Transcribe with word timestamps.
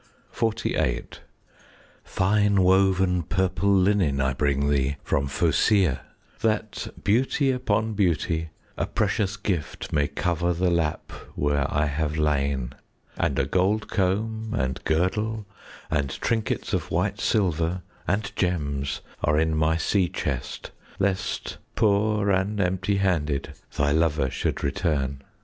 XLVIII 0.33 1.19
Fine 2.03 2.63
woven 2.63 3.21
purple 3.21 3.71
linen 3.71 4.19
I 4.19 4.33
bring 4.33 4.67
thee 4.71 4.95
from 5.03 5.27
Phocæa, 5.27 5.99
That, 6.39 6.87
beauty 7.03 7.51
upon 7.51 7.93
beauty, 7.93 8.49
A 8.77 8.87
precious 8.87 9.37
gift 9.37 9.93
may 9.93 10.07
cover 10.07 10.53
The 10.53 10.71
lap 10.71 11.11
where 11.35 11.71
I 11.71 11.85
have 11.85 12.17
lain. 12.17 12.69
5 13.17 13.25
And 13.27 13.37
a 13.37 13.45
gold 13.45 13.89
comb, 13.89 14.55
and 14.57 14.83
girdle, 14.85 15.45
And 15.91 16.09
trinkets 16.19 16.73
of 16.73 16.89
white 16.89 17.19
silver, 17.19 17.83
And 18.07 18.35
gems 18.35 19.01
are 19.23 19.37
in 19.37 19.55
my 19.55 19.77
sea 19.77 20.09
chest, 20.09 20.71
Lest 20.97 21.59
poor 21.75 22.31
and 22.31 22.59
empty 22.59 22.95
handed 22.95 23.53
Thy 23.77 23.91
lover 23.91 24.31
should 24.31 24.63
return. 24.63 25.21